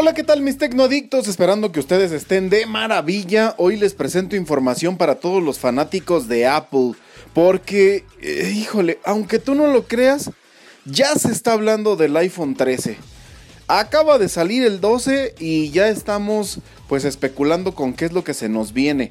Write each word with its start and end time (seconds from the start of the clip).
Hola, 0.00 0.14
¿qué 0.14 0.22
tal 0.22 0.42
mis 0.42 0.58
tecnoadictos? 0.58 1.26
Esperando 1.26 1.72
que 1.72 1.80
ustedes 1.80 2.12
estén 2.12 2.50
de 2.50 2.66
maravilla. 2.66 3.56
Hoy 3.58 3.76
les 3.76 3.94
presento 3.94 4.36
información 4.36 4.96
para 4.96 5.16
todos 5.16 5.42
los 5.42 5.58
fanáticos 5.58 6.28
de 6.28 6.46
Apple. 6.46 6.92
Porque, 7.34 8.04
eh, 8.22 8.52
híjole, 8.54 9.00
aunque 9.04 9.40
tú 9.40 9.56
no 9.56 9.66
lo 9.66 9.88
creas, 9.88 10.30
ya 10.84 11.16
se 11.16 11.32
está 11.32 11.52
hablando 11.52 11.96
del 11.96 12.16
iPhone 12.16 12.54
13. 12.54 12.96
Acaba 13.66 14.18
de 14.18 14.28
salir 14.28 14.62
el 14.62 14.80
12 14.80 15.34
y 15.40 15.70
ya 15.70 15.88
estamos 15.88 16.60
pues 16.86 17.04
especulando 17.04 17.74
con 17.74 17.92
qué 17.92 18.04
es 18.04 18.12
lo 18.12 18.22
que 18.22 18.34
se 18.34 18.48
nos 18.48 18.72
viene. 18.72 19.10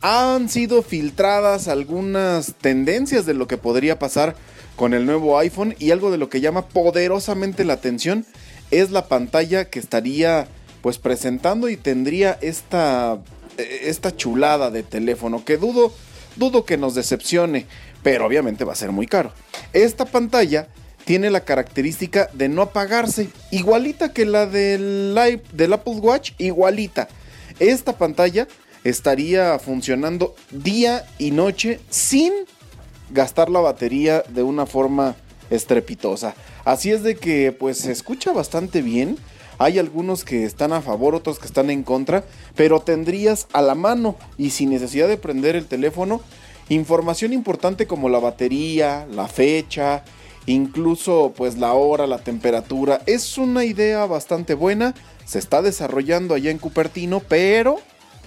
Han 0.00 0.48
sido 0.48 0.82
filtradas 0.82 1.66
algunas 1.66 2.54
tendencias 2.54 3.26
de 3.26 3.34
lo 3.34 3.48
que 3.48 3.56
podría 3.56 3.98
pasar 3.98 4.36
con 4.76 4.94
el 4.94 5.06
nuevo 5.06 5.36
iPhone 5.38 5.74
y 5.80 5.90
algo 5.90 6.12
de 6.12 6.18
lo 6.18 6.28
que 6.28 6.40
llama 6.40 6.68
poderosamente 6.68 7.64
la 7.64 7.72
atención 7.72 8.24
es 8.70 8.90
la 8.90 9.06
pantalla 9.06 9.66
que 9.66 9.78
estaría 9.78 10.48
pues 10.82 10.98
presentando 10.98 11.68
y 11.68 11.76
tendría 11.76 12.38
esta 12.40 13.18
esta 13.58 14.16
chulada 14.16 14.70
de 14.70 14.82
teléfono 14.82 15.44
que 15.44 15.58
dudo 15.58 15.92
dudo 16.36 16.64
que 16.64 16.76
nos 16.76 16.94
decepcione, 16.94 17.66
pero 18.02 18.26
obviamente 18.26 18.64
va 18.64 18.72
a 18.72 18.76
ser 18.76 18.92
muy 18.92 19.06
caro. 19.06 19.32
Esta 19.72 20.04
pantalla 20.04 20.68
tiene 21.04 21.30
la 21.30 21.44
característica 21.44 22.28
de 22.32 22.48
no 22.48 22.62
apagarse, 22.62 23.28
igualita 23.50 24.12
que 24.12 24.24
la 24.24 24.46
del, 24.46 25.18
del 25.52 25.72
Apple 25.72 25.94
Watch, 25.94 26.32
igualita. 26.38 27.08
Esta 27.58 27.96
pantalla 27.96 28.46
estaría 28.84 29.58
funcionando 29.58 30.34
día 30.50 31.04
y 31.18 31.32
noche 31.32 31.80
sin 31.90 32.32
gastar 33.10 33.50
la 33.50 33.60
batería 33.60 34.22
de 34.28 34.42
una 34.42 34.66
forma 34.66 35.16
estrepitosa. 35.50 36.34
Así 36.64 36.90
es 36.90 37.02
de 37.02 37.16
que 37.16 37.52
pues 37.52 37.78
se 37.78 37.92
escucha 37.92 38.32
bastante 38.32 38.82
bien. 38.82 39.18
Hay 39.58 39.78
algunos 39.78 40.24
que 40.24 40.44
están 40.44 40.72
a 40.72 40.80
favor, 40.80 41.14
otros 41.14 41.38
que 41.38 41.46
están 41.46 41.68
en 41.68 41.82
contra, 41.82 42.24
pero 42.56 42.80
tendrías 42.80 43.46
a 43.52 43.60
la 43.60 43.74
mano 43.74 44.16
y 44.38 44.50
sin 44.50 44.70
necesidad 44.70 45.06
de 45.08 45.18
prender 45.18 45.54
el 45.54 45.66
teléfono 45.66 46.22
información 46.70 47.32
importante 47.32 47.86
como 47.86 48.08
la 48.08 48.20
batería, 48.20 49.06
la 49.12 49.28
fecha, 49.28 50.04
incluso 50.46 51.34
pues 51.36 51.58
la 51.58 51.74
hora, 51.74 52.06
la 52.06 52.18
temperatura. 52.18 53.02
Es 53.06 53.36
una 53.38 53.64
idea 53.64 54.06
bastante 54.06 54.54
buena, 54.54 54.94
se 55.26 55.38
está 55.38 55.62
desarrollando 55.62 56.34
allá 56.34 56.50
en 56.50 56.58
Cupertino, 56.58 57.20
pero 57.20 57.78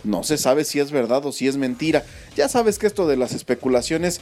no 0.04 0.24
se 0.24 0.38
sabe 0.38 0.66
si 0.66 0.80
es 0.80 0.92
verdad 0.92 1.26
o 1.26 1.32
si 1.32 1.48
es 1.48 1.56
mentira. 1.56 2.04
Ya 2.36 2.50
sabes 2.50 2.78
que 2.78 2.88
esto 2.88 3.08
de 3.08 3.18
las 3.18 3.34
especulaciones 3.34 4.20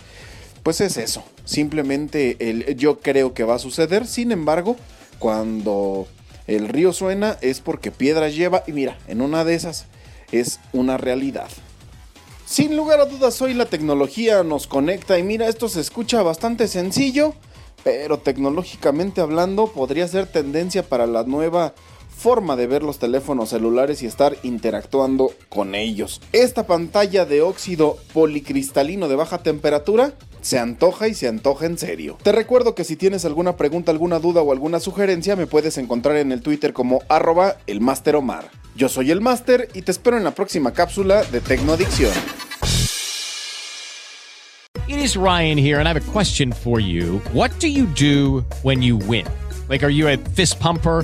pues 0.63 0.81
es 0.81 0.97
eso, 0.97 1.23
simplemente 1.45 2.37
el 2.39 2.75
yo 2.75 2.99
creo 2.99 3.33
que 3.33 3.43
va 3.43 3.55
a 3.55 3.59
suceder, 3.59 4.05
sin 4.05 4.31
embargo, 4.31 4.75
cuando 5.19 6.07
el 6.47 6.67
río 6.67 6.93
suena 6.93 7.37
es 7.41 7.61
porque 7.61 7.91
piedras 7.91 8.35
lleva 8.35 8.63
y 8.67 8.71
mira, 8.71 8.97
en 9.07 9.21
una 9.21 9.43
de 9.43 9.55
esas 9.55 9.85
es 10.31 10.59
una 10.73 10.97
realidad. 10.97 11.49
Sin 12.45 12.75
lugar 12.75 12.99
a 12.99 13.05
dudas 13.05 13.41
hoy 13.41 13.53
la 13.53 13.65
tecnología 13.65 14.43
nos 14.43 14.67
conecta 14.67 15.17
y 15.17 15.23
mira, 15.23 15.47
esto 15.47 15.69
se 15.69 15.79
escucha 15.79 16.21
bastante 16.21 16.67
sencillo, 16.67 17.33
pero 17.83 18.19
tecnológicamente 18.19 19.21
hablando 19.21 19.67
podría 19.67 20.07
ser 20.07 20.27
tendencia 20.27 20.83
para 20.83 21.07
la 21.07 21.23
nueva 21.23 21.73
forma 22.21 22.55
de 22.55 22.67
ver 22.67 22.83
los 22.83 22.99
teléfonos 22.99 23.49
celulares 23.49 24.03
y 24.03 24.05
estar 24.05 24.37
interactuando 24.43 25.31
con 25.49 25.73
ellos. 25.73 26.21
Esta 26.33 26.67
pantalla 26.67 27.25
de 27.25 27.41
óxido 27.41 27.97
policristalino 28.13 29.07
de 29.07 29.15
baja 29.15 29.39
temperatura 29.39 30.13
se 30.41 30.59
antoja 30.59 31.07
y 31.07 31.15
se 31.15 31.27
antoja 31.27 31.65
en 31.65 31.79
serio. 31.79 32.19
Te 32.21 32.31
recuerdo 32.31 32.75
que 32.75 32.83
si 32.83 32.95
tienes 32.95 33.25
alguna 33.25 33.57
pregunta, 33.57 33.91
alguna 33.91 34.19
duda 34.19 34.43
o 34.43 34.51
alguna 34.51 34.79
sugerencia, 34.79 35.35
me 35.35 35.47
puedes 35.47 35.79
encontrar 35.79 36.17
en 36.17 36.31
el 36.31 36.43
Twitter 36.43 36.73
como 36.73 37.01
arroba 37.09 37.57
elmasteromar. 37.65 38.51
Yo 38.75 38.87
soy 38.87 39.09
el 39.09 39.19
Master 39.19 39.67
y 39.73 39.81
te 39.81 39.91
espero 39.91 40.17
en 40.17 40.23
la 40.23 40.35
próxima 40.35 40.73
cápsula 40.73 41.23
de 41.23 41.41
Tecnoadicción. 41.41 42.13
It 44.87 44.97
is 44.97 45.15
Ryan 45.15 45.57
here 45.57 45.79
and 45.79 45.87
I 45.87 45.91
have 45.91 45.97
a 45.97 46.11
question 46.11 46.51
for 46.51 46.79
you. 46.79 47.19
What 47.33 47.49
do 47.59 47.67
you 47.67 47.87
do 47.95 48.45
when 48.61 48.83
you 48.83 48.97
win? 48.97 49.25
Like, 49.69 49.83
are 49.83 49.91
you 49.91 50.07
a 50.07 50.17
fist 50.35 50.59
pumper? 50.59 51.03